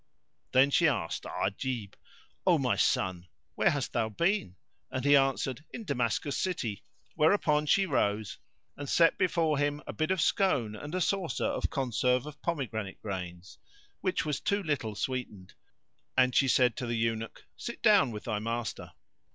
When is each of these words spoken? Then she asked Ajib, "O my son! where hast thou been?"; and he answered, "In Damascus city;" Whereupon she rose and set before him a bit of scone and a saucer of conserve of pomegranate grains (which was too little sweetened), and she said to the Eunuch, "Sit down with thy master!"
Then 0.51 0.71
she 0.71 0.87
asked 0.87 1.25
Ajib, 1.25 1.93
"O 2.47 2.57
my 2.57 2.75
son! 2.75 3.27
where 3.53 3.69
hast 3.69 3.93
thou 3.93 4.09
been?"; 4.09 4.55
and 4.89 5.05
he 5.05 5.15
answered, 5.15 5.63
"In 5.71 5.83
Damascus 5.85 6.35
city;" 6.35 6.83
Whereupon 7.13 7.67
she 7.67 7.85
rose 7.85 8.39
and 8.75 8.89
set 8.89 9.19
before 9.19 9.59
him 9.59 9.79
a 9.85 9.93
bit 9.93 10.09
of 10.09 10.19
scone 10.19 10.75
and 10.75 10.95
a 10.95 11.01
saucer 11.01 11.45
of 11.45 11.69
conserve 11.69 12.25
of 12.25 12.41
pomegranate 12.41 12.99
grains 13.03 13.59
(which 13.99 14.25
was 14.25 14.39
too 14.39 14.63
little 14.63 14.95
sweetened), 14.95 15.53
and 16.17 16.33
she 16.33 16.47
said 16.47 16.75
to 16.77 16.87
the 16.87 16.97
Eunuch, 16.97 17.45
"Sit 17.55 17.83
down 17.83 18.09
with 18.09 18.23
thy 18.23 18.39
master!" 18.39 18.93